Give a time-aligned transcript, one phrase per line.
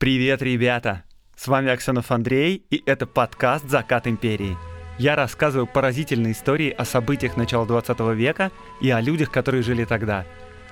[0.00, 1.04] Привет, ребята!
[1.36, 4.56] С вами Аксенов Андрей, и это подкаст «Закат империи».
[4.98, 8.50] Я рассказываю поразительные истории о событиях начала 20 века
[8.80, 10.24] и о людях, которые жили тогда.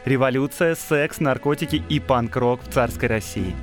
[0.06, 3.54] Революция, секс, наркотики и панк-рок в царской России.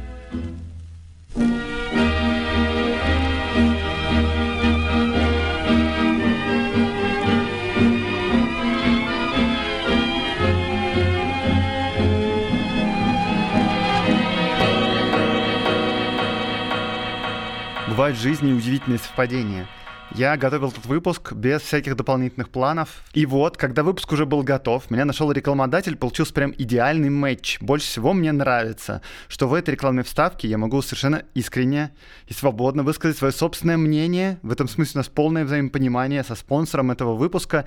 [17.95, 19.69] Бывают в жизни удивительные совпадения.
[20.11, 22.89] Я готовил этот выпуск без всяких дополнительных планов.
[23.13, 27.57] И вот, когда выпуск уже был готов, меня нашел рекламодатель, получился прям идеальный матч.
[27.61, 31.93] Больше всего мне нравится, что в этой рекламной вставке я могу совершенно искренне
[32.27, 34.39] и свободно высказать свое собственное мнение.
[34.41, 37.63] В этом смысле у нас полное взаимопонимание со спонсором этого выпуска.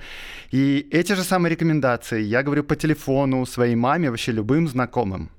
[0.51, 5.31] И эти же самые рекомендации я говорю по телефону своей маме, вообще любым знакомым.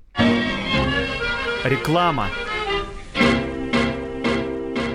[1.63, 2.27] Реклама.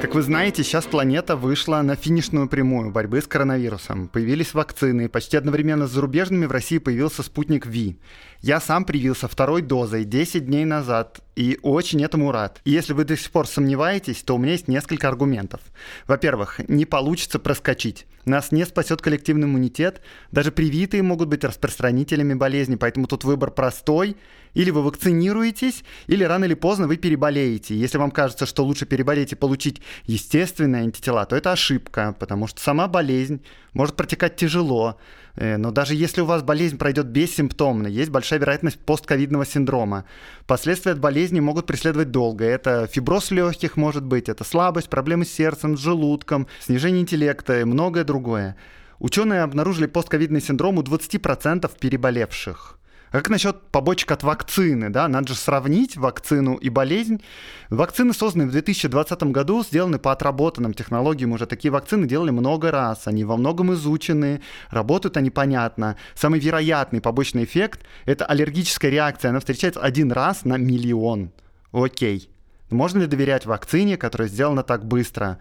[0.07, 4.07] Как вы знаете, сейчас планета вышла на финишную прямую борьбы с коронавирусом.
[4.07, 5.09] Появились вакцины.
[5.09, 7.99] Почти одновременно с зарубежными в России появился спутник Ви.
[8.41, 12.61] Я сам привился второй дозой 10 дней назад и очень этому рад.
[12.65, 15.61] И если вы до сих пор сомневаетесь, то у меня есть несколько аргументов.
[16.07, 18.07] Во-первых, не получится проскочить.
[18.25, 20.03] Нас не спасет коллективный иммунитет.
[20.31, 24.17] Даже привитые могут быть распространителями болезни, поэтому тут выбор простой.
[24.57, 27.77] Или вы вакцинируетесь, или рано или поздно вы переболеете.
[27.77, 32.63] Если вам кажется, что лучше переболеть и получить естественные антитела, то это ошибка, потому что
[32.63, 33.43] сама болезнь
[33.75, 34.97] может протекать тяжело.
[35.35, 40.07] Э, но даже если у вас болезнь пройдет бессимптомно, есть большая вероятность постковидного синдрома.
[40.47, 42.47] Последствия от болезни могут преследовать долго.
[42.47, 47.65] Это фиброз легких может быть, это слабость, проблемы с сердцем, с желудком, снижение интеллекта и
[47.65, 48.57] многое другое.
[49.01, 52.79] Ученые обнаружили постковидный синдром у 20% переболевших.
[53.11, 54.91] А как насчет побочек от вакцины?
[54.91, 55.07] Да?
[55.09, 57.23] Надо же сравнить вакцину и болезнь.
[57.71, 61.33] Вакцины, созданные в 2020 году, сделаны по отработанным технологиям.
[61.33, 63.07] Уже такие вакцины делали много раз.
[63.07, 65.97] Они во многом изучены, работают они понятно.
[66.15, 69.31] Самый вероятный побочный эффект– это аллергическая реакция.
[69.31, 71.31] Она встречается один раз на миллион.
[71.73, 72.31] Окей.
[72.71, 75.39] Можно ли доверять вакцине, которая сделана так быстро?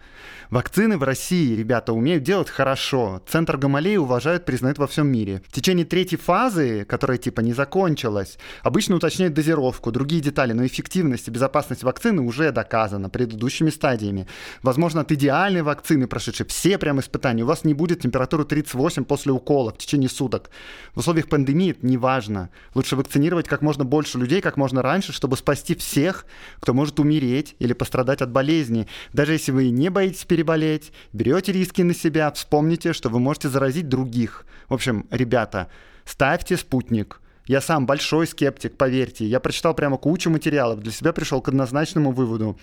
[0.48, 3.20] Вакцины в России, ребята, умеют делать хорошо.
[3.26, 5.42] Центр Гамалеи уважают, признают во всем мире.
[5.48, 11.26] В течение третьей фазы, которая типа не закончилась, обычно уточняют дозировку, другие детали, но эффективность
[11.26, 14.28] и безопасность вакцины уже доказана предыдущими стадиями.
[14.62, 19.32] Возможно, от идеальной вакцины, прошедшей все прям испытания, у вас не будет температуры 38 после
[19.32, 20.50] укола в течение суток.
[20.94, 22.50] В условиях пандемии это не важно.
[22.76, 26.24] Лучше вакцинировать как можно больше людей как можно раньше, чтобы спасти всех,
[26.60, 28.86] кто может умереть умереть или пострадать от болезни.
[29.12, 33.88] Даже если вы не боитесь переболеть, берете риски на себя, вспомните, что вы можете заразить
[33.88, 34.46] других.
[34.68, 35.68] В общем, ребята,
[36.04, 37.20] ставьте спутник.
[37.46, 39.24] Я сам большой скептик, поверьте.
[39.24, 42.58] Я прочитал прямо кучу материалов, для себя пришел к однозначному выводу.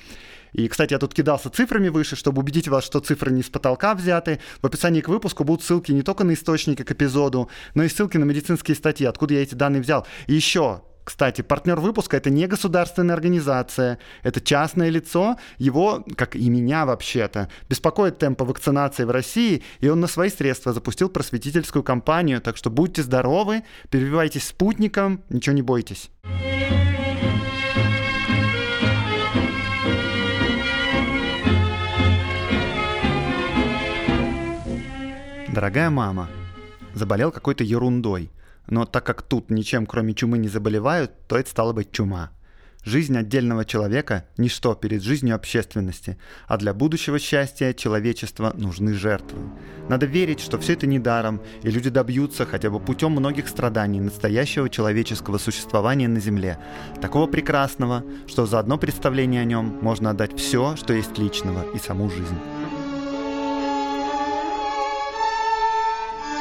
[0.51, 3.95] И, кстати, я тут кидался цифрами выше, чтобы убедить вас, что цифры не с потолка
[3.95, 4.39] взяты.
[4.61, 8.17] В описании к выпуску будут ссылки не только на источники к эпизоду, но и ссылки
[8.17, 10.05] на медицинские статьи, откуда я эти данные взял.
[10.27, 15.37] И еще, кстати, партнер выпуска это не государственная организация, это частное лицо.
[15.57, 20.71] Его, как и меня вообще-то, беспокоит темпы вакцинации в России, и он на свои средства
[20.71, 22.41] запустил просветительскую кампанию.
[22.41, 26.09] Так что будьте здоровы, перебивайтесь спутником, ничего не бойтесь.
[35.49, 36.29] Дорогая мама,
[36.93, 38.31] заболел какой-то ерундой–
[38.67, 42.31] но так как тут ничем кроме чумы не заболевают, то это стало быть чума.
[42.85, 49.39] Жизнь отдельного человека– ничто перед жизнью общественности, а для будущего счастья человечества нужны жертвы.
[49.87, 54.01] Надо верить, что все это не даром, и люди добьются хотя бы путем многих страданий
[54.01, 56.59] настоящего человеческого существования на Земле,
[57.01, 61.79] такого прекрасного, что за одно представление о нем можно отдать все, что есть личного, и
[61.79, 62.37] саму жизнь.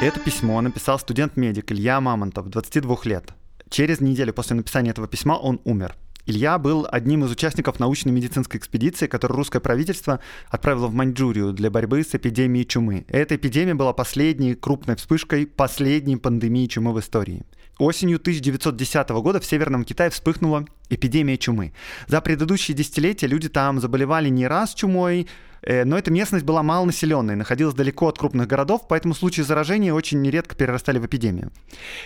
[0.01, 3.33] Это письмо написал студент-медик Илья Мамонтов, 22 лет.
[3.69, 5.95] Через неделю после написания этого письма он умер.
[6.25, 10.19] Илья был одним из участников научной медицинской экспедиции, которую русское правительство
[10.49, 13.05] отправило в Маньчжурию для борьбы с эпидемией чумы.
[13.09, 17.43] Эта эпидемия была последней крупной вспышкой последней пандемии чумы в истории.
[17.79, 21.73] Осенью 1910 года в Северном Китае вспыхнула эпидемия чумы.
[22.07, 25.27] За предыдущие десятилетия люди там заболевали не раз чумой,
[25.63, 30.21] Э, но эта местность была малонаселенной, находилась далеко от крупных городов, поэтому случаи заражения очень
[30.21, 31.51] нередко перерастали в эпидемию.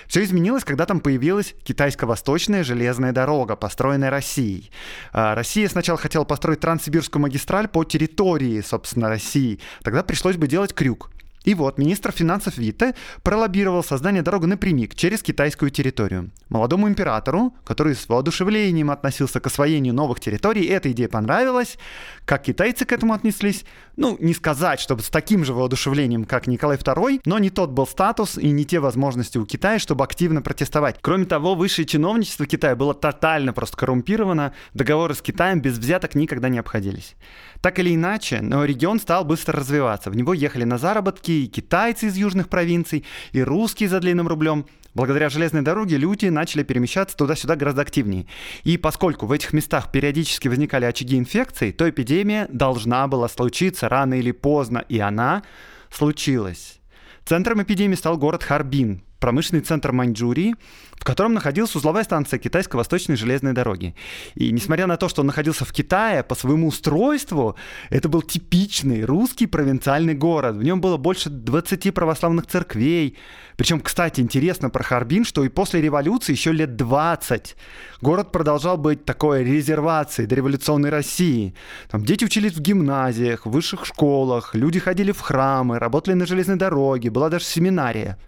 [0.08, 4.72] Все изменилось, когда там появилась китайско-восточная железная дорога, построенная Россией.
[5.12, 9.60] А, Россия сначала хотела построить Транссибирскую магистраль по территории, собственно, России.
[9.82, 11.10] Тогда пришлось бы делать крюк.
[11.48, 16.30] И вот министр финансов Витте пролоббировал создание дороги напрямик через китайскую территорию.
[16.50, 21.78] Молодому императору, который с воодушевлением относился к освоению новых территорий, эта идея понравилась.
[22.26, 23.64] Как китайцы к этому отнеслись?
[23.96, 27.88] Ну, не сказать, чтобы с таким же воодушевлением, как Николай II, но не тот был
[27.88, 30.98] статус и не те возможности у Китая, чтобы активно протестовать.
[31.00, 36.50] Кроме того, высшее чиновничество Китая было тотально просто коррумпировано, договоры с Китаем без взяток никогда
[36.50, 37.16] не обходились.
[37.62, 40.12] Так или иначе, но регион стал быстро развиваться.
[40.12, 44.66] В него ехали на заработки и китайцы из южных провинций, и русские за длинным рублем.
[44.94, 48.26] Благодаря железной дороге люди начали перемещаться туда-сюда гораздо активнее.
[48.64, 54.16] И поскольку в этих местах периодически возникали очаги инфекций, то эпидемия должна была случиться рано
[54.16, 55.44] или поздно, и она
[55.92, 56.80] случилась.
[57.26, 60.56] Центром эпидемии стал город Харбин, промышленный центр Маньчжурии,
[60.94, 63.96] в котором находилась узловая станция Китайско-Восточной железной дороги.
[64.36, 67.56] И несмотря на то, что он находился в Китае, по своему устройству
[67.90, 70.56] это был типичный русский провинциальный город.
[70.56, 73.18] В нем было больше 20 православных церквей.
[73.58, 77.58] Причем, кстати, интересно про Харбин, что и после революции еще лет 20
[78.02, 81.56] город продолжал быть такой резервацией дореволюционной России.
[81.90, 86.58] Там дети учились в гимназиях, в высших школах, люди ходили в храмы, работали на железной
[86.58, 88.20] дороге, была даже семинария.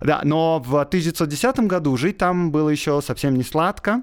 [0.00, 4.02] Да, но в 1910 году жить там было еще совсем не сладко.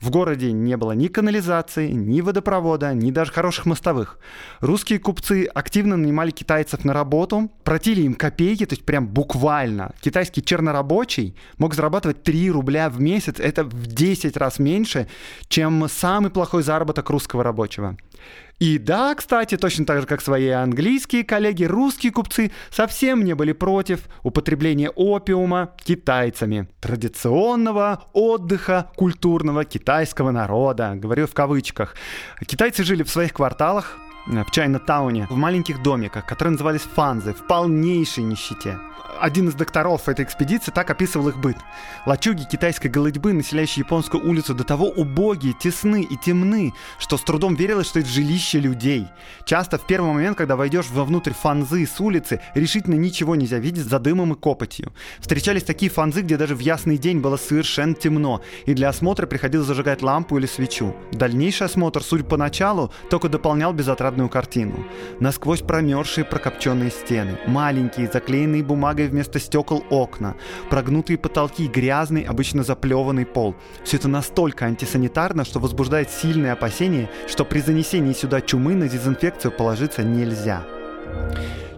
[0.00, 4.18] В городе не было ни канализации, ни водопровода, ни даже хороших мостовых.
[4.60, 9.92] Русские купцы активно нанимали китайцев на работу, платили им копейки, то есть прям буквально.
[10.00, 15.08] Китайский чернорабочий мог зарабатывать 3 рубля в месяц, это в 10 раз меньше,
[15.48, 17.96] чем самый плохой заработок русского рабочего.
[18.58, 23.52] И да, кстати, точно так же, как свои английские коллеги, русские купцы совсем не были
[23.52, 26.68] против употребления опиума китайцами.
[26.80, 31.94] Традиционного отдыха культурного китайского народа, говорю в кавычках.
[32.44, 33.96] Китайцы жили в своих кварталах,
[34.28, 38.78] в Чайна-тауне, в маленьких домиках, которые назывались фанзы, в полнейшей нищете
[39.20, 41.56] один из докторов этой экспедиции так описывал их быт.
[42.06, 47.54] Лачуги китайской голодьбы, населяющие японскую улицу, до того убогие, тесны и темны, что с трудом
[47.54, 49.06] верилось, что это жилище людей.
[49.44, 53.98] Часто в первый момент, когда войдешь вовнутрь фанзы с улицы, решительно ничего нельзя видеть за
[53.98, 54.92] дымом и копотью.
[55.20, 59.66] Встречались такие фанзы, где даже в ясный день было совершенно темно, и для осмотра приходилось
[59.66, 60.94] зажигать лампу или свечу.
[61.12, 63.72] Дальнейший осмотр, судя по началу, только дополнял
[64.18, 64.84] безотрадную картину.
[65.20, 70.34] Насквозь промерзшие прокопченные стены, маленькие, заклеенные бумагой вместо стекол окна,
[70.70, 73.54] прогнутые потолки, грязный, обычно заплеванный пол.
[73.84, 79.52] Все это настолько антисанитарно, что возбуждает сильные опасения, что при занесении сюда чумы на дезинфекцию
[79.52, 80.62] положиться нельзя.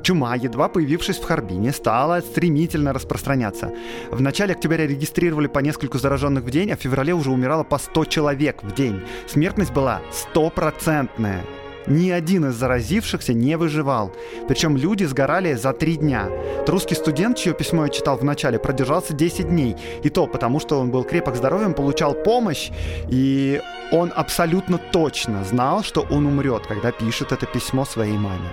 [0.02, 3.70] Чума, едва появившись в Харбине, стала стремительно распространяться.
[4.10, 7.78] В начале октября регистрировали по нескольку зараженных в день, а в феврале уже умирало по
[7.78, 9.02] 100 человек в день.
[9.28, 11.44] Смертность была стопроцентная.
[11.86, 14.12] Ни один из заразившихся не выживал.
[14.48, 16.28] Причем люди сгорали за три дня.
[16.66, 19.76] Русский студент, чье письмо я читал в начале, продержался 10 дней.
[20.02, 22.70] И то потому, что он был крепок здоровьем, получал помощь,
[23.08, 23.60] и
[23.92, 28.52] он абсолютно точно знал, что он умрет, когда пишет это письмо своей маме.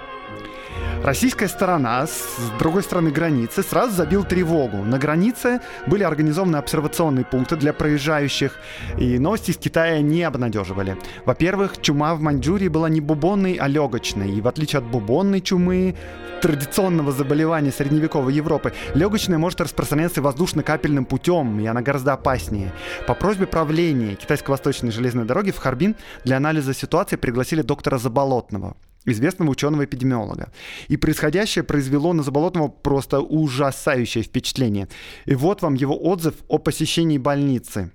[1.03, 4.77] Российская сторона с другой стороны границы сразу забил тревогу.
[4.77, 8.53] На границе были организованы обсервационные пункты для проезжающих,
[8.97, 10.97] и новости из Китая не обнадеживали.
[11.25, 15.95] Во-первых, чума в Маньчжурии была не бубонной, а легочной, и в отличие от бубонной чумы,
[16.41, 22.73] традиционного заболевания средневековой Европы, легочная может распространяться воздушно-капельным путем, и она гораздо опаснее.
[23.07, 25.95] По просьбе правления Китайско-Восточной железной дороги в Харбин
[26.25, 28.75] для анализа ситуации пригласили доктора Заболотного
[29.11, 30.51] известного ученого-эпидемиолога.
[30.87, 34.87] И происходящее произвело на Заболотного просто ужасающее впечатление.
[35.25, 37.91] И вот вам его отзыв о посещении больницы.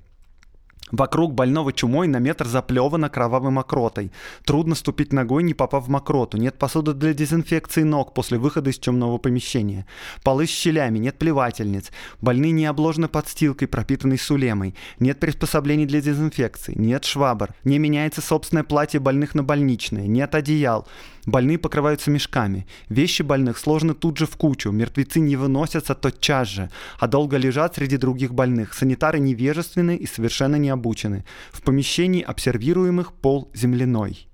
[0.92, 4.12] Вокруг больного чумой на метр заплевано кровавой мокротой.
[4.44, 6.36] Трудно ступить ногой, не попав в мокроту.
[6.36, 9.86] Нет посуды для дезинфекции ног после выхода из чумного помещения.
[10.22, 11.90] Полы с щелями, нет плевательниц.
[12.20, 14.74] Больные не обложены подстилкой, пропитанной сулемой.
[14.98, 16.74] Нет приспособлений для дезинфекции.
[16.76, 17.54] Нет швабр.
[17.64, 20.06] Не меняется собственное платье больных на больничное.
[20.06, 20.86] Нет одеял.
[21.24, 22.66] Больные покрываются мешками.
[22.88, 24.72] Вещи больных сложены тут же в кучу.
[24.72, 28.74] Мертвецы не выносятся тотчас же, а долго лежат среди других больных.
[28.74, 31.24] Санитары невежественны и совершенно не обучены.
[31.52, 34.26] В помещении обсервируемых пол земляной.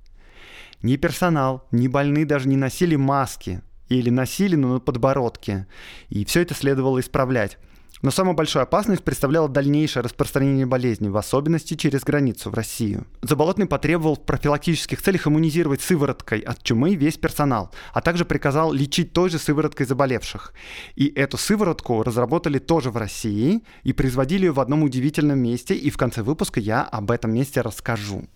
[0.83, 3.61] Ни персонал, ни больные даже не носили маски.
[3.88, 5.66] Или носили, но на подбородке.
[6.09, 7.59] И все это следовало исправлять.
[8.02, 13.07] Но самую большую опасность представляло дальнейшее распространение болезни, в особенности через границу в Россию.
[13.23, 19.12] Заболотный потребовал в профилактических целях иммунизировать сывороткой от чумы весь персонал, а также приказал лечить
[19.12, 20.52] той же сывороткой заболевших.
[20.95, 25.90] И эту сыворотку разработали тоже в России и производили ее в одном удивительном месте, и
[25.90, 28.28] в конце выпуска я об этом месте расскажу.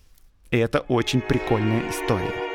[0.51, 2.52] И это очень прикольная история.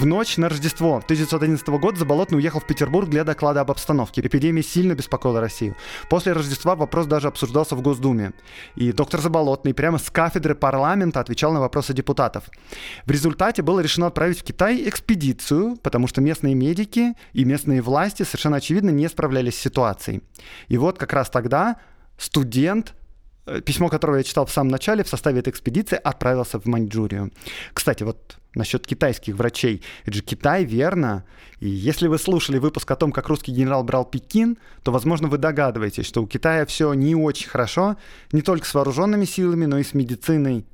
[0.00, 4.22] В ночь на Рождество 1911 года Заболотный уехал в Петербург для доклада об обстановке.
[4.22, 5.76] Эпидемия сильно беспокоила Россию.
[6.08, 8.32] После Рождества вопрос даже обсуждался в Госдуме.
[8.76, 12.44] И доктор Заболотный прямо с кафедры парламента отвечал на вопросы депутатов.
[13.04, 18.22] В результате было решено отправить в Китай экспедицию, потому что местные медики и местные власти
[18.22, 20.22] совершенно очевидно не справлялись с ситуацией.
[20.68, 21.76] И вот как раз тогда
[22.16, 22.94] студент
[23.50, 27.32] Э, письмо которого я читал в самом начале, в составе этой экспедиции отправился в Маньчжурию.
[27.72, 29.82] Кстати, вот насчет китайских врачей.
[30.04, 31.24] Это же Китай, верно?
[31.60, 35.38] И если вы слушали выпуск о том, как русский генерал брал Пекин, то, возможно, вы
[35.38, 37.96] догадываетесь, что у Китая все не очень хорошо,
[38.32, 40.66] не только с вооруженными силами, но и с медициной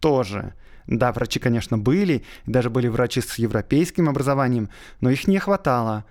[0.00, 0.54] тоже.
[0.86, 4.68] Да, врачи, конечно, были, даже были врачи с европейским образованием,
[5.00, 6.04] но их не хватало.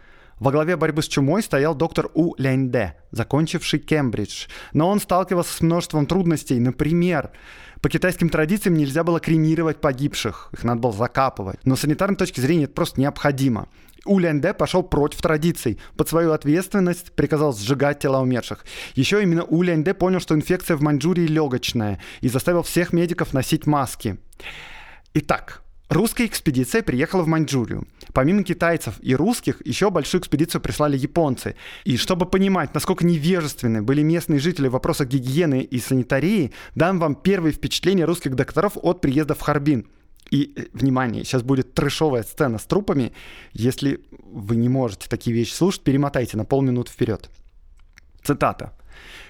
[0.44, 4.48] Во главе борьбы с чумой стоял доктор У Ляньде, закончивший Кембридж.
[4.74, 6.60] Но он сталкивался с множеством трудностей.
[6.60, 7.32] Например,
[7.80, 11.62] по китайским традициям нельзя было кремировать погибших, их надо было закапывать.
[11.64, 13.70] Но с санитарной точки зрения это просто необходимо.
[14.04, 15.80] У Ляньде пошел против традиций.
[15.96, 18.66] Под свою ответственность приказал сжигать тела умерших.
[18.96, 23.66] Еще именно У Ляньде понял, что инфекция в Маньчжурии легочная и заставил всех медиков носить
[23.66, 24.18] маски.
[25.14, 25.63] Итак,
[25.94, 27.88] Русская экспедиция приехала в Маньчжурию.
[28.14, 31.56] Помимо китайцев и русских, еще большую экспедицию прислали японцы.
[31.84, 37.14] И чтобы понимать, насколько невежественны были местные жители в вопросах гигиены и санитарии, дам вам
[37.14, 39.86] первые впечатления русских докторов от приезда в Харбин.
[40.32, 43.14] И, э, внимание, сейчас будет трешовая сцена с трупами.
[43.52, 47.30] Если вы не можете такие вещи слушать, перемотайте на полминуты вперед.
[48.24, 48.74] Цитата.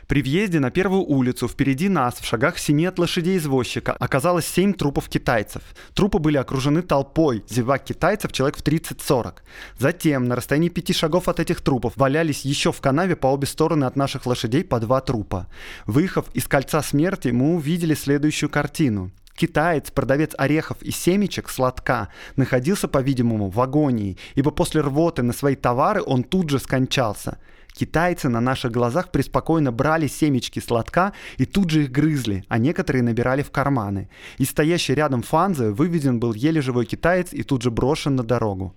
[0.08, 4.74] При въезде на первую улицу впереди нас, в шагах семи от лошадей извозчика, оказалось семь
[4.74, 5.62] трупов китайцев.
[5.94, 9.36] Трупы были окружены толпой, зевак китайцев человек в 30-40.
[9.78, 13.86] Затем, на расстоянии пяти шагов от этих трупов, валялись еще в канаве по обе стороны
[13.86, 15.48] от наших лошадей по два трупа.
[15.86, 19.12] Выехав из кольца смерти, мы увидели следующую картину.
[19.36, 25.56] Китаец, продавец орехов и семечек сладка, находился, по-видимому, в агонии, ибо после рвоты на свои
[25.56, 27.40] товары он тут же скончался.
[27.74, 33.02] Китайцы на наших глазах преспокойно брали семечки сладка и тут же их грызли, а некоторые
[33.02, 34.10] набирали в карманы.
[34.38, 38.76] И стоящий рядом Фанзе выведен был еле живой китаец и тут же брошен на дорогу.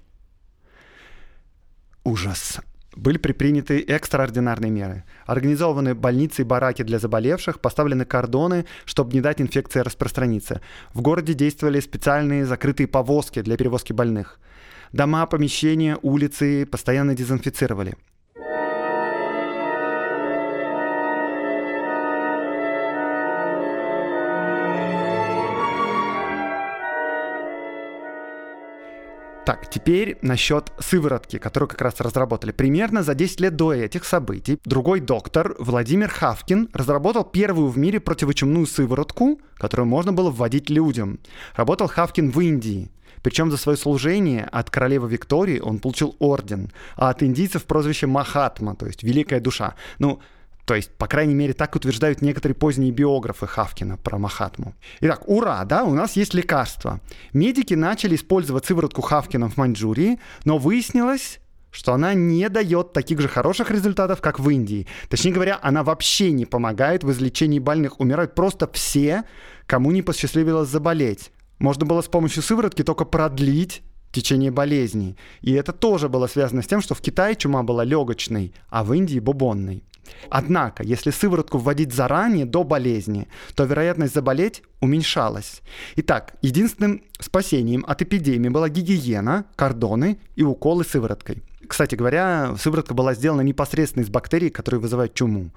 [2.05, 2.61] Ужас.
[2.95, 5.05] Были предприняты экстраординарные меры.
[5.27, 10.63] Организованы больницы и бараки для заболевших, поставлены кордоны, чтобы не дать инфекции распространиться.
[10.95, 14.41] В городе действовали специальные закрытые повозки для перевозки больных.
[14.93, 17.97] Дома, помещения, улицы постоянно дезинфицировали.
[29.47, 32.51] Так, теперь насчет сыворотки, которую как раз разработали.
[32.51, 38.01] Примерно за 10 лет до этих событий другой доктор, Владимир Хавкин, разработал первую в мире
[38.01, 41.21] противочумную сыворотку, которую можно было вводить людям.
[41.55, 42.91] Работал Хавкин в Индии.
[43.23, 48.75] Причем за свое служение от королевы Виктории он получил орден, а от индийцев прозвище Махатма,
[48.75, 49.77] то есть великая душа.
[50.01, 50.19] Ну,
[50.67, 54.75] то есть, по крайней мере, так утверждают некоторые поздние биографы Хавкина про Махатму.
[55.01, 57.01] Итак, ура, да, у нас есть лекарство.
[57.33, 61.39] Медики начали использовать сыворотку Хавкина в Маньчжурии, но выяснилось,
[61.71, 64.89] что она не дает таких же хороших результатов, как в Индии.
[65.09, 68.01] Точнее говоря, она вообще не помогает в излечении больных.
[68.01, 69.23] Умирают просто все,
[69.67, 71.31] кому не посчастливилось заболеть.
[71.61, 73.83] Можно было с помощью сыворотки только продлить
[74.17, 75.17] течение болезни.
[75.43, 78.95] И это тоже было связано с тем, что в Китае чума была легочной, а в
[78.95, 79.85] Индии бубонной.
[80.31, 85.63] Однако, если сыворотку вводить заранее, до болезни, то вероятность заболеть уменьшалась.
[85.97, 91.43] Итак, единственным спасением от эпидемии была гигиена, кордоны и уколы сывороткой.
[91.67, 95.51] Кстати говоря, сыворотка была сделана непосредственно из бактерий, которые вызывают чуму.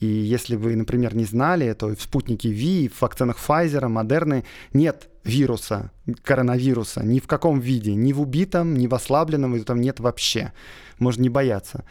[0.00, 5.08] И если вы, например, не знали, то в спутнике Ви, в вакцинах Pfizer, Модерны нет
[5.22, 5.90] вируса,
[6.22, 10.52] коронавируса, ни в каком виде, ни в убитом, ни в ослабленном, его там нет вообще.
[10.98, 11.84] Можно не бояться.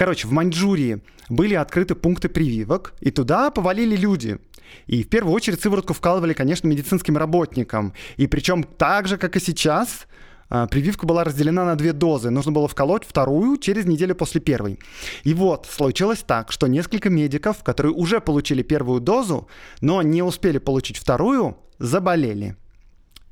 [0.00, 4.38] Короче, в Маньчжурии были открыты пункты прививок, и туда повалили люди.
[4.86, 7.92] И в первую очередь сыворотку вкалывали, конечно, медицинским работникам.
[8.16, 10.06] И причем так же, как и сейчас,
[10.48, 12.30] а, прививка была разделена на две дозы.
[12.30, 14.78] Нужно было вколоть вторую через неделю после первой.
[15.22, 19.48] И вот случилось так, что несколько медиков, которые уже получили первую дозу,
[19.82, 22.56] но не успели получить вторую, заболели.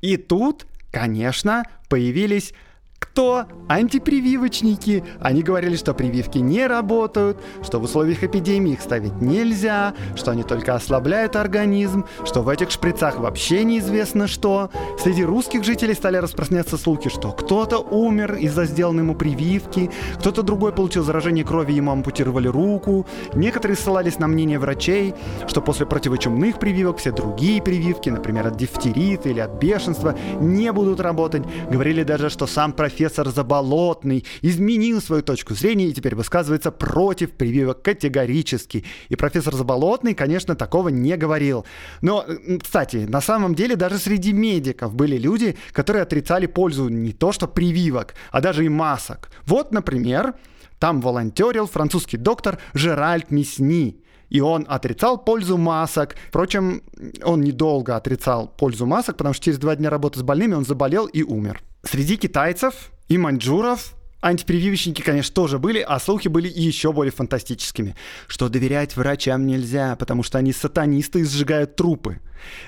[0.01, 2.53] И тут, конечно, появились
[2.99, 3.45] Кто?
[3.67, 5.03] Антипрививочники.
[5.19, 10.43] Они говорили, что прививки не работают, что в условиях эпидемии их ставить нельзя, что они
[10.43, 14.69] только ослабляют организм, что в этих шприцах вообще неизвестно что.
[15.01, 20.71] Среди русских жителей стали распространяться слухи, что кто-то умер из-за сделанной ему прививки, кто-то другой
[20.71, 23.05] получил заражение крови, ему ампутировали руку.
[23.33, 25.13] Некоторые ссылались на мнение врачей,
[25.47, 30.99] что после противочумных прививок все другие прививки, например, от дифтерита или от бешенства, не будут
[30.99, 31.43] работать.
[31.69, 37.31] Говорили даже, что сам профессор профессор Заболотный изменил свою точку зрения и теперь высказывается против
[37.31, 38.83] прививок категорически.
[39.09, 41.65] И профессор Заболотный, конечно, такого не говорил.
[42.01, 42.25] Но,
[42.59, 47.47] кстати, на самом деле даже среди медиков были люди, которые отрицали пользу не то что
[47.47, 49.29] прививок, а даже и масок.
[49.45, 50.33] Вот, например,
[50.79, 54.01] там волонтерил французский доктор Жеральд Мясни.
[54.29, 56.15] И он отрицал пользу масок.
[56.29, 56.81] Впрочем,
[57.23, 61.05] он недолго отрицал пользу масок, потому что через два дня работы с больными он заболел
[61.05, 61.61] и умер.
[61.83, 67.95] Среди китайцев и маньчжуров Антипрививочники, конечно, тоже были, а слухи были еще более фантастическими.
[68.27, 72.19] Что доверять врачам нельзя, потому что они сатанисты и сжигают трупы.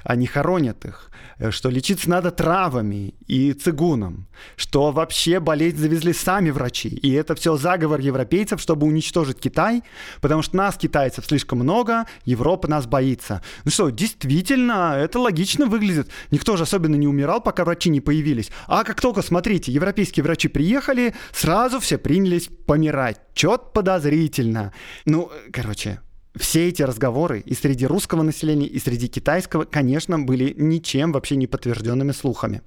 [0.03, 1.11] Они хоронят их.
[1.41, 6.89] Э, что лечиться надо травами и цигуном, что вообще болезнь завезли сами врачи.
[6.89, 9.83] И это все заговор европейцев, чтобы уничтожить Китай,
[10.21, 13.41] потому что нас, китайцев, слишком много, Европа нас боится.
[13.65, 16.09] Ну что, действительно, это логично выглядит.
[16.29, 18.51] Никто же особенно не умирал, пока врачи не появились.
[18.67, 23.19] А как только, смотрите, европейские врачи приехали, сразу все принялись помирать.
[23.33, 24.73] Чет подозрительно.
[25.05, 26.01] Ну, короче,
[26.35, 31.47] все эти разговоры и среди русского населения, и среди китайского, конечно, были ничем вообще не
[31.47, 32.61] подтвержденными слухами.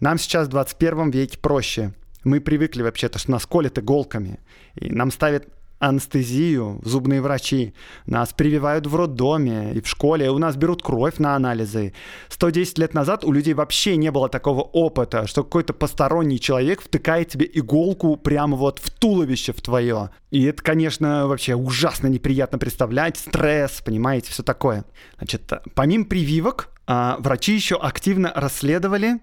[0.00, 1.92] Нам сейчас в 21 веке проще.
[2.24, 4.38] Мы привыкли вообще-то, что нас колят иголками.
[4.76, 7.74] И нам ставят анестезию, зубные врачи.
[8.06, 10.30] Нас прививают в роддоме и в школе.
[10.30, 11.94] У нас берут кровь на анализы.
[12.28, 17.28] 110 лет назад у людей вообще не было такого опыта, что какой-то посторонний человек втыкает
[17.28, 20.10] тебе иголку прямо вот в туловище в твое.
[20.30, 23.16] И это, конечно, вообще ужасно неприятно представлять.
[23.16, 24.84] Стресс, понимаете, все такое.
[25.18, 29.20] Значит, помимо прививок, а, врачи еще активно расследовали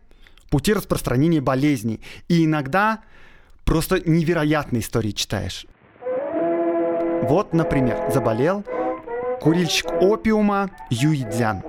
[0.50, 2.00] пути распространения болезней.
[2.30, 3.02] И иногда
[3.66, 5.66] просто невероятные истории читаешь.
[7.24, 8.64] Вот, например, заболел
[9.42, 11.64] курильщик опиума Юйдзян.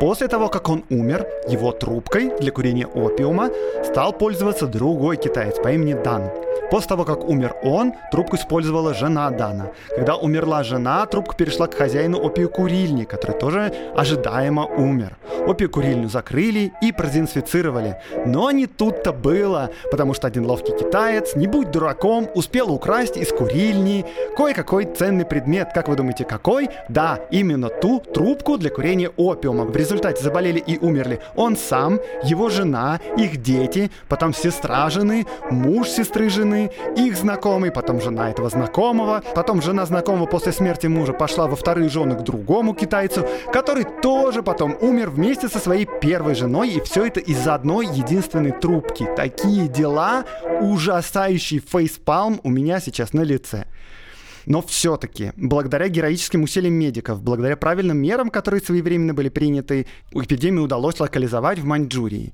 [0.00, 3.50] После того, как он умер, его трубкой для курения опиума
[3.84, 6.30] стал пользоваться другой китаец по имени Дан.
[6.72, 9.72] После того, как умер он, трубку использовала жена Дана.
[9.94, 15.18] Когда умерла жена, трубка перешла к хозяину опиокурильни, который тоже ожидаемо умер.
[15.46, 17.96] Опиокурильню закрыли и продезинфицировали.
[18.24, 23.28] Но не тут-то было, потому что один ловкий китаец, не будь дураком, успел украсть из
[23.28, 25.72] курильни кое-какой ценный предмет.
[25.74, 26.70] Как вы думаете, какой?
[26.88, 29.66] Да, именно ту трубку для курения опиума.
[29.66, 35.88] В результате заболели и умерли он сам, его жена, их дети, потом сестра жены, муж
[35.88, 36.61] сестры жены,
[36.96, 41.88] их знакомый, потом жена этого знакомого, потом жена знакомого после смерти мужа пошла во вторые
[41.88, 47.06] жены к другому китайцу, который тоже потом умер вместе со своей первой женой, и все
[47.06, 49.08] это из-за одной единственной трубки.
[49.16, 50.24] Такие дела,
[50.60, 53.66] ужасающий фейспалм у меня сейчас на лице.
[54.46, 60.98] Но все-таки, благодаря героическим усилиям медиков, благодаря правильным мерам, которые своевременно были приняты, эпидемию удалось
[60.98, 62.32] локализовать в Маньчжурии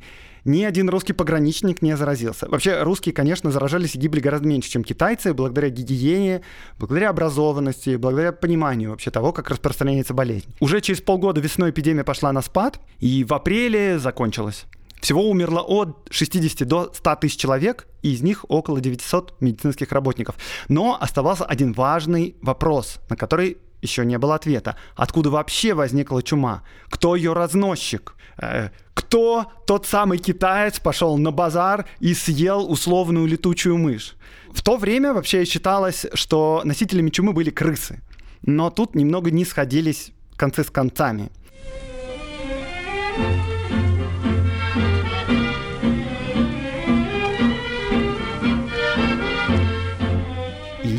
[0.49, 2.49] ни один русский пограничник не заразился.
[2.49, 6.43] Вообще, русские, конечно, заражались и гибли гораздо меньше, чем китайцы, благодаря гигиене,
[6.79, 10.49] благодаря образованности, благодаря пониманию вообще того, как распространяется болезнь.
[10.61, 14.67] Уже через полгода весной эпидемия пошла на спад, и в апреле закончилась.
[15.01, 20.37] Всего умерло от 60 до 100 тысяч человек, и из них около 900 медицинских работников.
[20.69, 24.77] Но оставался один важный вопрос, на который еще не было ответа.
[24.97, 26.63] Откуда вообще возникла чума?
[26.89, 28.15] Кто ее разносчик?
[28.41, 34.17] Э, кто тот самый китаец пошел на базар и съел условную летучую мышь?
[34.53, 38.03] В то время вообще считалось, что носителями чумы были крысы.
[38.43, 41.31] Но тут немного не сходились концы с концами.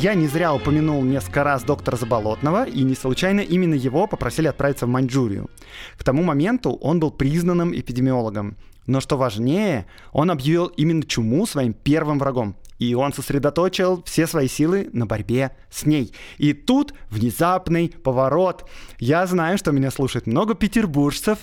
[0.01, 4.85] Я не зря упомянул несколько раз доктора Заболотного, и не случайно именно его попросили отправиться
[4.85, 5.49] в Маньчжурию.
[5.97, 8.55] К тому моменту он был признанным эпидемиологом.
[8.87, 12.55] Но что важнее, он объявил именно чуму своим первым врагом.
[12.77, 16.13] И он сосредоточил все свои силы на борьбе с ней.
[16.37, 18.69] И тут внезапный поворот.
[18.99, 21.39] Я знаю, что меня слушает много петербуржцев.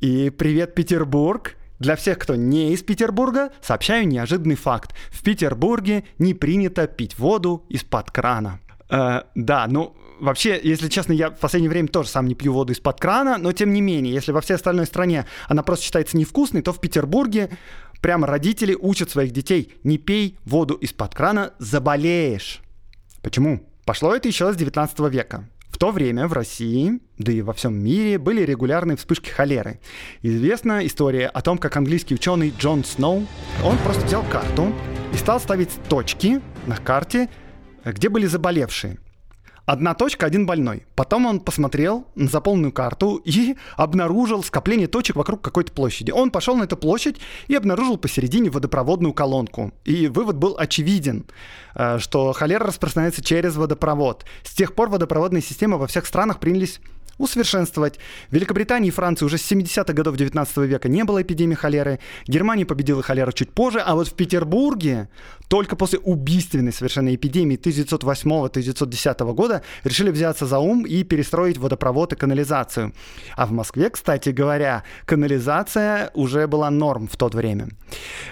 [0.00, 1.56] И привет, Петербург!
[1.80, 4.94] Для всех, кто не из Петербурга, сообщаю неожиданный факт.
[5.10, 8.60] В Петербурге не принято пить воду из-под крана.
[8.88, 12.72] Э, да, ну, вообще, если честно, я в последнее время тоже сам не пью воду
[12.72, 16.62] из-под крана, но тем не менее, если во всей остальной стране она просто считается невкусной,
[16.62, 17.50] то в Петербурге
[18.00, 22.60] Прямо родители учат своих детей, не пей воду из-под крана, заболеешь.
[23.22, 23.68] Почему?
[23.84, 25.48] Пошло это еще с 19 века.
[25.80, 29.80] То время в России, да и во всем мире, были регулярные вспышки холеры.
[30.20, 33.26] Известна история о том, как английский ученый Джон Сноу,
[33.64, 34.74] он просто взял карту
[35.14, 37.30] и стал ставить точки на карте,
[37.82, 38.98] где были заболевшие.
[39.70, 40.82] Одна точка, один больной.
[40.96, 46.10] Потом он посмотрел на заполненную карту и обнаружил скопление точек вокруг какой-то площади.
[46.10, 49.72] Он пошел на эту площадь и обнаружил посередине водопроводную колонку.
[49.84, 51.24] И вывод был очевиден,
[51.76, 54.24] э, что холера распространяется через водопровод.
[54.42, 56.80] С тех пор водопроводные системы во всех странах принялись
[57.20, 57.98] усовершенствовать.
[58.30, 62.00] В Великобритании и Франции уже с 70-х годов 19 века не было эпидемии холеры.
[62.26, 65.08] Германия победила холеру чуть позже, а вот в Петербурге
[65.48, 72.16] только после убийственной совершенно эпидемии 1908-1910 года решили взяться за ум и перестроить водопровод и
[72.16, 72.92] канализацию.
[73.36, 77.68] А в Москве, кстати говоря, канализация уже была норм в то время.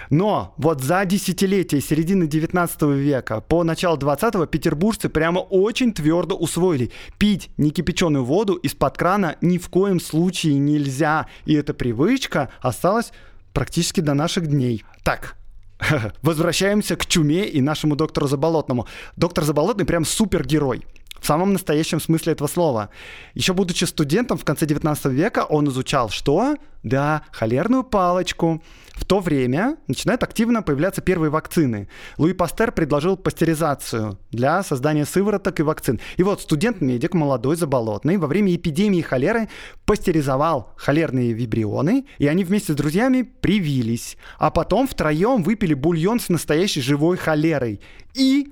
[0.09, 6.91] Но вот за десятилетие середины 19 века по начало 20-го петербуржцы прямо очень твердо усвоили
[7.17, 11.27] пить некипяченую воду из из-под крана ни в коем случае нельзя.
[11.45, 13.11] И эта привычка осталась
[13.51, 14.85] практически до наших дней.
[15.03, 15.35] Так,
[16.21, 18.87] возвращаемся к чуме и нашему доктору Заболотному.
[19.17, 20.85] Доктор Заболотный прям супергерой.
[21.19, 22.89] В самом настоящем смысле этого слова.
[23.33, 26.55] Еще будучи студентом в конце 19 века, он изучал что?
[26.83, 28.63] Да, холерную палочку.
[28.93, 31.89] В то время начинают активно появляться первые вакцины.
[32.17, 35.99] Луи Пастер предложил пастеризацию для создания сывороток и вакцин.
[36.17, 39.49] И вот студент-медик, молодой, заболотный, во время эпидемии холеры
[39.85, 44.17] пастеризовал холерные вибрионы, и они вместе с друзьями привились.
[44.37, 47.81] А потом втроем выпили бульон с настоящей живой холерой.
[48.13, 48.51] И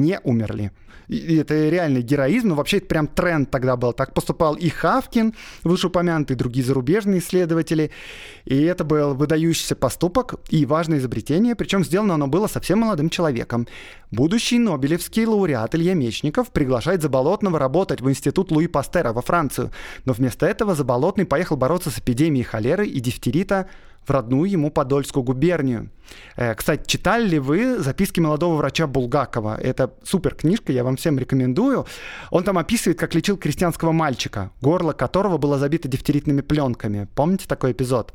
[0.00, 0.72] не умерли.
[1.08, 3.94] И это реальный героизм, но вообще это прям тренд тогда был.
[3.94, 5.34] Так поступал и Хавкин,
[5.64, 7.90] вышеупомянутый, и другие зарубежные исследователи.
[8.44, 13.66] И это был выдающийся поступок и важное изобретение, причем сделано оно было совсем молодым человеком.
[14.10, 19.70] Будущий Нобелевский лауреат Илья Мечников приглашает Заболотного работать в институт Луи Пастера во Францию,
[20.04, 23.68] но вместо этого Заболотный поехал бороться с эпидемией холеры и дифтерита
[24.06, 25.90] в родную ему Подольскую губернию.
[26.36, 29.58] Э, кстати, читали ли вы записки молодого врача Булгакова?
[29.60, 31.86] Это супер книжка, я вам всем рекомендую.
[32.30, 37.08] Он там описывает, как лечил крестьянского мальчика, горло которого было забито дифтеритными пленками.
[37.14, 38.14] Помните такой эпизод?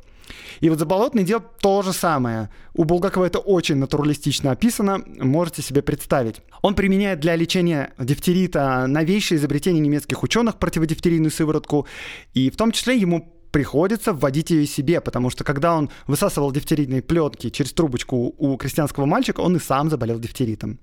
[0.60, 2.50] И вот Заболотный делает то же самое.
[2.74, 6.40] У Булгакова это очень натуралистично описано, можете себе представить.
[6.62, 11.86] Он применяет для лечения дифтерита новейшее изобретение немецких ученых противодифтерийную сыворотку,
[12.32, 17.02] и в том числе ему приходится вводить ее себе, потому что когда он высасывал дифтеритные
[17.02, 20.80] плетки через трубочку у крестьянского мальчика, он и сам заболел дифтеритом.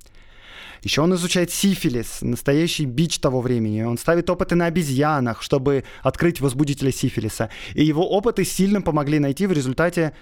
[0.81, 3.81] Еще он изучает сифилис, настоящий бич того времени.
[3.81, 7.49] Он ставит опыты на обезьянах, чтобы открыть возбудителя сифилиса.
[7.75, 10.13] И его опыты сильно помогли найти в результате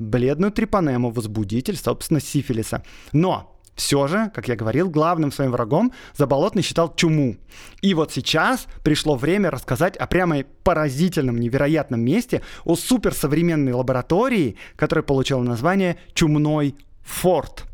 [0.00, 2.82] бледную трипанему, возбудитель, собственно, сифилиса.
[3.12, 7.36] Но все же, как я говорил, главным своим врагом Заболотный считал чуму.
[7.80, 15.02] И вот сейчас пришло время рассказать о прямо поразительном, невероятном месте, о суперсовременной лаборатории, которая
[15.02, 17.64] получила название «Чумной форт».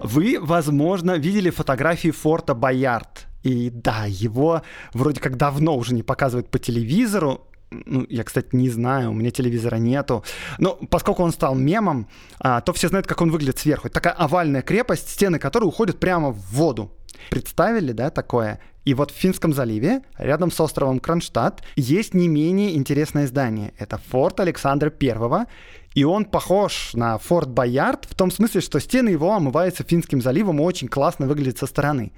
[0.00, 6.50] Вы, возможно, видели фотографии форта Боярд– и да, его вроде как давно уже не показывают
[6.50, 10.24] по телевизору, ну, я, кстати, не знаю, у меня телевизора нету.
[10.58, 12.08] Но поскольку он стал мемом,
[12.38, 13.88] а, то все знают, как он выглядит сверху.
[13.88, 16.92] Это такая овальная крепость, стены которой уходят прямо в воду.
[17.30, 18.60] Представили, да, такое?
[18.84, 23.74] И вот в Финском заливе, рядом с островом Кронштадт, есть не менее интересное здание.
[23.78, 25.46] Это форт Александра I,
[25.94, 30.60] и он похож на форт Боярд в том смысле, что стены его омываются Финским заливом
[30.60, 32.12] и очень классно выглядят со стороны.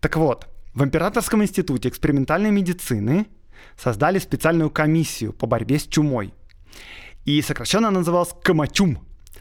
[0.00, 0.46] Так вот,
[0.78, 3.26] в Императорском институте экспериментальной медицины
[3.76, 6.32] создали специальную комиссию по борьбе с чумой.
[7.24, 9.00] И сокращенно называлась Камачум.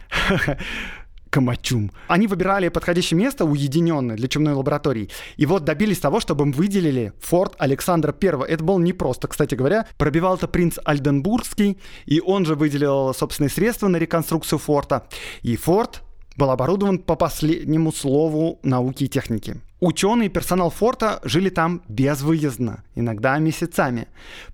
[1.30, 1.91] Камачум.
[2.08, 5.12] Они выбирали подходящее место, уединенное для чумной лаборатории.
[5.36, 8.47] И вот добились того, чтобы им выделили форт Александра I.
[8.47, 9.86] Это было непросто, кстати говоря.
[9.97, 15.08] Пробивал это принц Альденбургский, и он же выделил собственные средства на реконструкцию форта.
[15.43, 16.02] И форт
[16.36, 19.62] был оборудован по последнему слову науки и техники.
[19.79, 24.07] Ученые и персонал форта жили там безвыездно, иногда месяцами.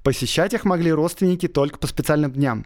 [0.04, 2.66] Посещать их могли родственники только по специальным дням.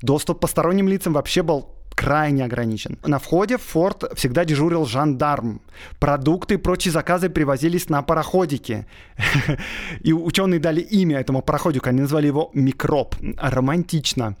[0.00, 2.96] Доступ посторонним лицам вообще был крайне ограничен.
[3.04, 5.60] На входе в форт всегда дежурил жандарм.
[5.98, 8.86] Продукты и прочие заказы привозились на пароходике.
[10.04, 13.16] И ученые дали имя этому пароходику, они назвали его «Микроб».
[13.36, 14.36] Романтично.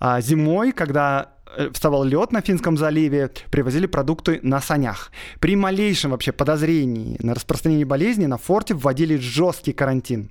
[0.00, 1.35] А зимой, когда
[1.72, 5.10] вставал лед на Финском заливе, привозили продукты на санях.
[5.40, 10.30] При малейшем вообще подозрении на распространение болезни на форте вводили жесткий карантин.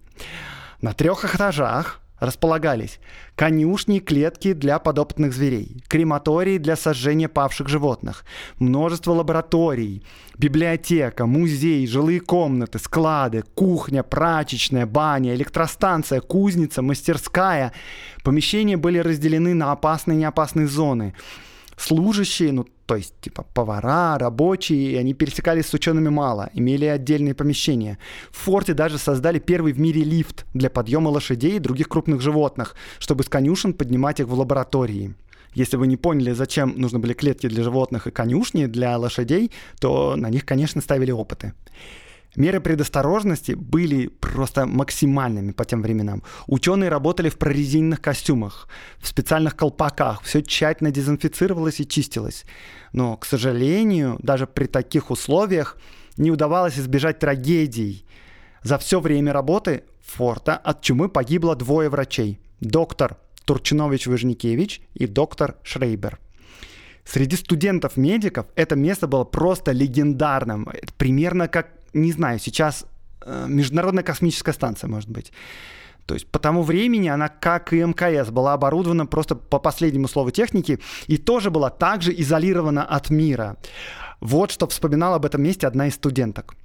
[0.81, 2.99] На трех этажах располагались
[3.35, 8.23] конюшни, клетки для подопытных зверей, крематории для сожжения павших животных,
[8.59, 10.03] множество лабораторий,
[10.37, 17.73] библиотека, музей, жилые комнаты, склады, кухня, прачечная, баня, электростанция, кузница, мастерская.
[18.23, 21.13] Помещения были разделены на опасные и неопасные зоны.
[21.77, 27.97] Служащие, ну то есть, типа, повара, рабочие, они пересекались с учеными мало, имели отдельные помещения.
[28.31, 32.75] В форте даже создали первый в мире лифт для подъема лошадей и других крупных животных,
[32.99, 35.15] чтобы с конюшен поднимать их в лаборатории.
[35.55, 40.15] Если вы не поняли, зачем нужны были клетки для животных и конюшни для лошадей, то
[40.15, 41.53] на них, конечно, ставили опыты.
[42.35, 46.23] Меры предосторожности были просто максимальными по тем временам.
[46.47, 48.67] Ученые работали в прорезиненных костюмах,
[48.97, 52.45] в специальных колпаках, все тщательно дезинфицировалось и чистилось.
[52.91, 55.77] Но, к сожалению, даже при таких условиях
[56.17, 58.05] не удавалось избежать трагедий.
[58.63, 62.39] За все время работы форта от чумы погибло двое врачей.
[62.59, 66.19] Доктор Турчинович-Выжникевич и доктор Шрейбер.
[67.05, 70.67] Среди студентов-медиков это место было просто легендарным.
[70.97, 72.85] Примерно как не знаю, сейчас
[73.21, 75.31] э, Международная космическая станция, может быть.
[76.05, 80.31] То есть по тому времени она, как и МКС, была оборудована просто по последнему слову
[80.31, 83.57] техники и тоже была также изолирована от мира.
[84.19, 86.55] Вот что вспоминала об этом месте одна из студенток.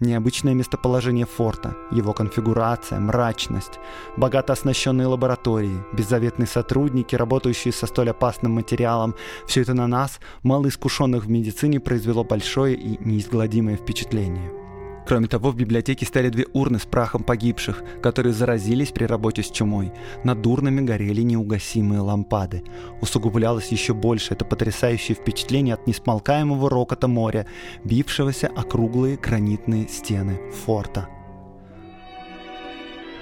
[0.00, 3.78] Необычное местоположение форта, его конфигурация, мрачность,
[4.16, 9.14] богато оснащенные лаборатории, беззаветные сотрудники, работающие со столь опасным материалом–
[9.46, 14.52] все это на нас, малоискушенных в медицине, произвело большое и неизгладимое впечатление–
[15.06, 19.50] Кроме того, в библиотеке стояли две урны с прахом погибших, которые заразились при работе с
[19.50, 19.92] чумой.
[20.24, 22.64] Над урнами горели неугасимые лампады.
[23.00, 27.46] Усугублялось еще больше это потрясающее впечатление от несмолкаемого рокота моря,
[27.84, 31.08] бившегося округлые гранитные стены форта.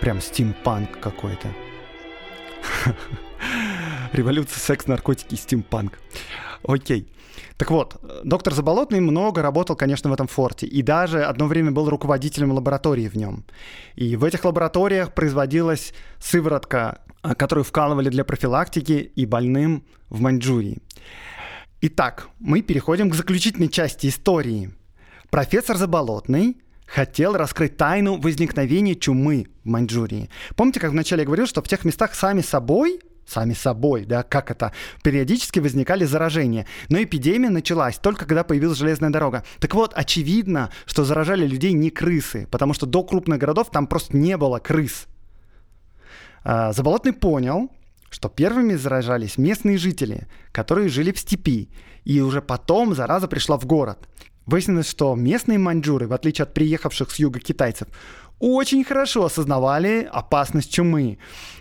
[0.00, 1.48] Прям стимпанк какой-то.
[4.12, 5.98] Революция, секс, наркотики, стимпанк.
[6.64, 7.08] Окей.
[7.56, 11.88] Так вот, доктор Заболотный много работал, конечно, в этом форте, и даже одно время был
[11.88, 13.44] руководителем лаборатории в нем.
[13.94, 20.78] И в этих лабораториях производилась сыворотка, а, которую вкалывали для профилактики и больным в Маньчжурии.
[21.80, 24.72] Итак, мы переходим к заключительной части истории.
[25.30, 30.28] Профессор Заболотный хотел раскрыть тайну возникновения чумы в Маньчжурии.
[30.56, 33.00] Помните, как вначале я говорил, что в тех местах сами собой
[33.32, 36.66] сами собой, да, как это, периодически возникали заражения.
[36.88, 39.44] Но эпидемия началась только когда появилась железная дорога.
[39.58, 44.16] Так вот, очевидно, что заражали людей не крысы, потому что до крупных городов там просто
[44.16, 45.06] не было крыс.
[46.44, 47.70] А, Заболотный понял,
[48.10, 51.70] что первыми заражались местные жители, которые жили в степи,
[52.04, 54.08] и уже потом зараза пришла в город.
[54.44, 57.88] Выяснилось, что местные маньчжуры, в отличие от приехавших с юга китайцев,
[58.42, 61.18] очень хорошо осознавали опасность чумы.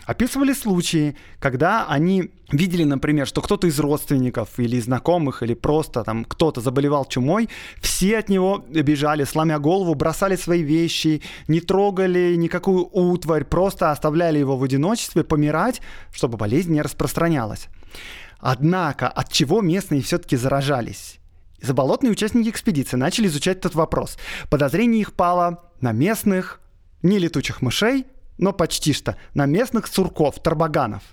[0.07, 6.25] Описывали случаи, когда они видели, например, что кто-то из родственников или знакомых, или просто там
[6.25, 7.49] кто-то заболевал чумой,
[7.81, 14.39] все от него бежали, сломя голову, бросали свои вещи, не трогали никакую утварь, просто оставляли
[14.39, 17.67] его в одиночестве помирать, чтобы болезнь не распространялась.
[18.39, 21.19] Однако, от чего местные все-таки заражались?
[21.61, 24.17] Заболотные участники экспедиции начали изучать этот вопрос.
[24.49, 26.57] Подозрение их пало на местных,
[27.01, 28.05] не летучих мышей,
[28.41, 31.03] но почти что, на местных сурков, тарбаганов.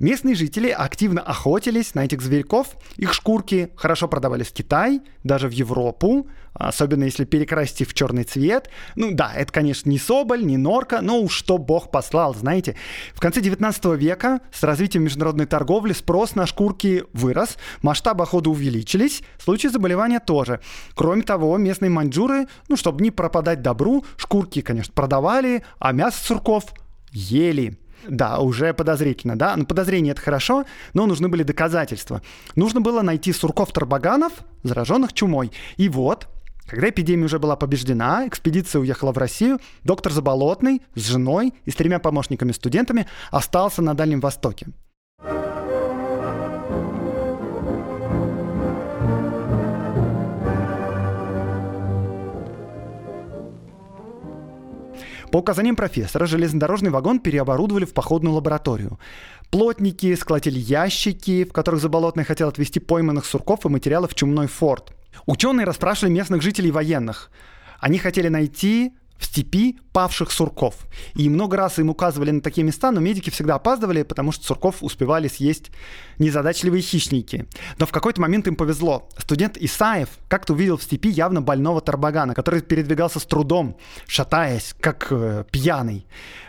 [0.00, 5.52] Местные жители активно охотились на этих зверьков, их шкурки хорошо продавались в Китай, даже в
[5.52, 8.70] Европу, особенно если перекрасить их в черный цвет.
[8.96, 12.76] Ну да, это, конечно, не соболь, не норка, но уж что бог послал, знаете.
[13.14, 19.22] В конце 19 века с развитием международной торговли спрос на шкурки вырос, масштабы охоты увеличились,
[19.38, 20.60] случаи заболевания тоже.
[20.94, 26.64] Кроме того, местные маньчжуры, ну, чтобы не пропадать добру, шкурки, конечно, продавали, а мясо сурков
[27.12, 27.78] ели.
[28.08, 29.54] Да, уже подозрительно, да?
[29.56, 32.22] Но подозрение это хорошо, но нужны были доказательства.
[32.56, 35.52] Нужно было найти сурков-тарбаганов, зараженных чумой.
[35.76, 36.28] И вот,
[36.66, 41.74] когда эпидемия уже была побеждена, экспедиция уехала в Россию, доктор Заболотный с женой и с
[41.74, 44.68] тремя помощниками-студентами остался на Дальнем Востоке.
[55.30, 58.98] По указаниям профессора, железнодорожный вагон переоборудовали в походную лабораторию.
[59.50, 64.92] Плотники сколотили ящики, в которых Заболотный хотел отвезти пойманных сурков и материалов в чумной форт.
[65.26, 67.30] Ученые расспрашивали местных жителей военных.
[67.78, 70.74] Они хотели найти в степи павших сурков.
[71.14, 74.76] И много раз им указывали на такие места, но медики всегда опаздывали, потому что сурков
[74.80, 75.70] успевали съесть
[76.18, 77.46] незадачливые хищники.
[77.78, 79.08] Но в какой-то момент им повезло.
[79.18, 85.08] Студент Исаев как-то увидел в степи явно больного тарбагана, который передвигался с трудом, шатаясь, как
[85.10, 86.06] э, пьяный.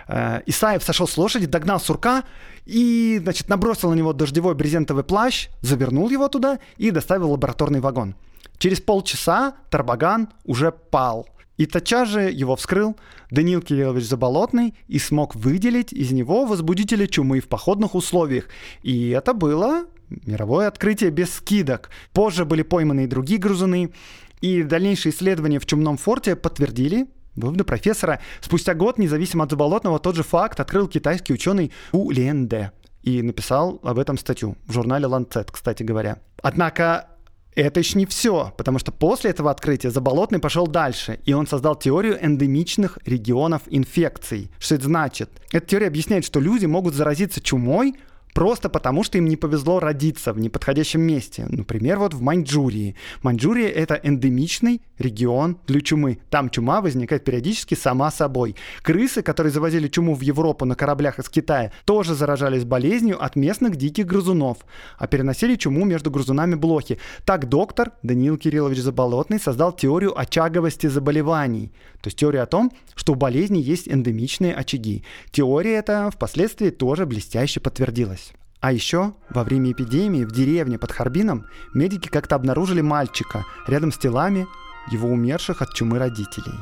[0.07, 2.23] Э, Исаев сошел с лошади, догнал сурка
[2.65, 7.81] и, значит, набросил на него дождевой брезентовый плащ, завернул его туда и доставил в лабораторный
[7.81, 8.15] вагон.
[8.59, 11.27] Через полчаса Тарбаган уже пал–
[11.61, 12.97] и тотчас же его вскрыл
[13.29, 18.49] Даниил Кириллович Заболотный и смог выделить из него возбудителя чумы в походных условиях.
[18.81, 21.91] И это было мировое открытие без скидок.
[22.13, 23.93] Позже были пойманы и другие грызуны,
[24.41, 28.19] и дальнейшие исследования в чумном форте подтвердили выводы профессора.
[28.39, 32.71] Спустя год, независимо от Заболотного, тот же факт открыл китайский ученый У Ленде
[33.03, 36.17] и написал об этом статью в журнале Lancet, кстати говоря.
[36.41, 37.10] Однако
[37.55, 41.75] это еще не все, потому что после этого открытия Заболотный пошел дальше, и он создал
[41.75, 44.49] теорию эндемичных регионов инфекций.
[44.59, 45.29] Что это значит?
[45.51, 47.95] Эта теория объясняет, что люди могут заразиться чумой
[48.33, 51.45] просто потому, что им не повезло родиться в неподходящем месте.
[51.49, 52.95] Например, вот в Маньчжурии.
[53.23, 56.19] Маньчжурия— это эндемичный регион для чумы.
[56.29, 58.55] Там чума возникает периодически сама собой.
[58.81, 63.75] Крысы, которые завозили чуму в Европу на кораблях из Китая, тоже заражались болезнью от местных
[63.75, 64.59] диких грызунов,
[64.97, 66.99] а переносили чуму между грызунами блохи.
[67.25, 73.13] Так доктор Даниил Кириллович Заболотный создал теорию очаговости заболеваний, то есть теорию о том, что
[73.13, 75.03] у болезни есть эндемичные очаги.
[75.31, 78.20] Теория эта впоследствии тоже блестяще подтвердилась.
[78.61, 83.97] А еще во время эпидемии в деревне под Харбином медики как-то обнаружили мальчика рядом с
[83.97, 84.47] телами
[84.91, 86.53] его умерших от чумы родителей.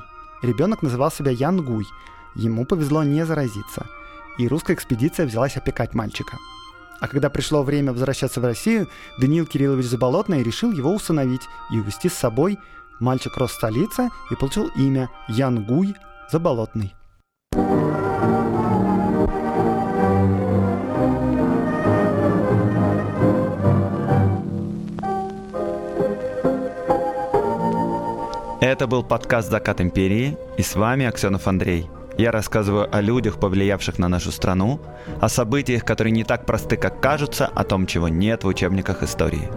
[0.41, 1.85] Ребенок называл себя Янгуй.
[2.35, 3.85] Ему повезло не заразиться.
[4.37, 6.37] И русская экспедиция взялась опекать мальчика.
[7.01, 12.07] А когда пришло время возвращаться в Россию, Даниил Кириллович Заболотный решил его усыновить и увезти
[12.07, 12.59] с собой.
[13.01, 15.95] Мальчик рос в столице и получил имя Янгуй
[16.31, 16.93] Заболотный.
[28.79, 31.89] Это был подкаст «Закат империи» и с вами Аксенов Андрей.
[32.17, 34.79] Я рассказываю о людях, повлиявших на нашу страну,
[35.19, 39.49] о событиях, которые не так просты, как кажутся, о том, чего нет в учебниках истории.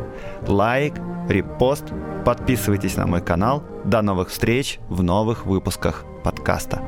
[0.49, 0.95] Лайк,
[1.29, 1.85] репост,
[2.25, 3.63] подписывайтесь на мой канал.
[3.85, 6.83] До новых встреч в новых выпусках подкаста.